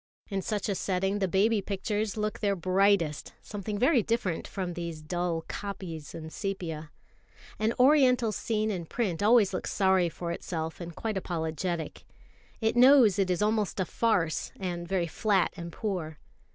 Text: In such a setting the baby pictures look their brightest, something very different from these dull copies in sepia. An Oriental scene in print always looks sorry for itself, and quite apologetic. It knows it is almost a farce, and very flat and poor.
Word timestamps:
In 0.31 0.41
such 0.41 0.67
a 0.67 0.73
setting 0.73 1.19
the 1.19 1.27
baby 1.27 1.61
pictures 1.61 2.17
look 2.17 2.39
their 2.39 2.55
brightest, 2.55 3.33
something 3.39 3.77
very 3.77 4.01
different 4.01 4.47
from 4.47 4.73
these 4.73 4.99
dull 5.03 5.45
copies 5.47 6.15
in 6.15 6.31
sepia. 6.31 6.89
An 7.59 7.73
Oriental 7.79 8.31
scene 8.31 8.71
in 8.71 8.87
print 8.87 9.21
always 9.21 9.53
looks 9.53 9.71
sorry 9.71 10.09
for 10.09 10.31
itself, 10.31 10.81
and 10.81 10.95
quite 10.95 11.17
apologetic. 11.17 12.03
It 12.61 12.75
knows 12.75 13.19
it 13.19 13.29
is 13.29 13.43
almost 13.43 13.79
a 13.79 13.85
farce, 13.85 14.51
and 14.59 14.87
very 14.87 15.05
flat 15.05 15.53
and 15.55 15.71
poor. 15.71 16.17